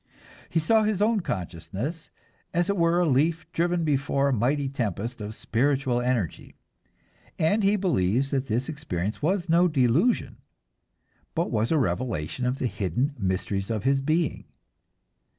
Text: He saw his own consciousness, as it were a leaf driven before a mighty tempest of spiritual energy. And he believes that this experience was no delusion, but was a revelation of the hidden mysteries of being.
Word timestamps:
He 0.49 0.59
saw 0.59 0.81
his 0.81 0.99
own 0.99 1.19
consciousness, 1.19 2.09
as 2.55 2.71
it 2.71 2.75
were 2.75 2.99
a 3.01 3.05
leaf 3.07 3.45
driven 3.51 3.83
before 3.83 4.29
a 4.29 4.33
mighty 4.33 4.67
tempest 4.67 5.21
of 5.21 5.35
spiritual 5.35 6.01
energy. 6.01 6.55
And 7.37 7.61
he 7.63 7.75
believes 7.75 8.31
that 8.31 8.47
this 8.47 8.67
experience 8.67 9.21
was 9.21 9.47
no 9.47 9.67
delusion, 9.67 10.37
but 11.35 11.51
was 11.51 11.71
a 11.71 11.77
revelation 11.77 12.47
of 12.47 12.57
the 12.57 12.65
hidden 12.65 13.13
mysteries 13.19 13.69
of 13.69 13.85
being. 14.03 14.45